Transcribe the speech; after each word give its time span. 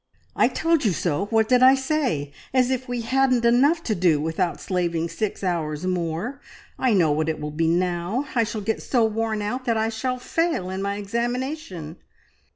"I 0.35 0.47
told 0.47 0.83
you 0.83 0.93
so! 0.93 1.27
What 1.27 1.47
did 1.47 1.61
I 1.61 1.75
say? 1.75 2.33
As 2.55 2.71
if 2.71 2.87
we 2.87 3.01
hadn't 3.01 3.45
enough 3.45 3.83
to 3.83 3.93
do 3.93 4.19
without 4.19 4.59
slaving 4.59 5.07
six 5.09 5.43
hours 5.43 5.85
more! 5.85 6.41
I 6.79 6.95
know 6.95 7.11
what 7.11 7.29
it 7.29 7.39
will 7.39 7.51
be 7.51 7.67
now 7.67 8.25
I 8.33 8.43
shall 8.43 8.61
get 8.61 8.81
so 8.81 9.05
worn 9.05 9.43
out 9.43 9.65
that 9.65 9.77
I 9.77 9.89
shall 9.89 10.17
fail 10.17 10.71
in 10.71 10.81
my 10.81 10.95
examination." 10.95 11.97